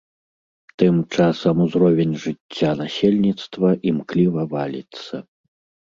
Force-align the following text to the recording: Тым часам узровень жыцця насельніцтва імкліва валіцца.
Тым 0.83 0.95
часам 1.17 1.55
узровень 1.67 2.15
жыцця 2.25 2.71
насельніцтва 2.81 3.67
імкліва 3.93 4.41
валіцца. 4.55 5.15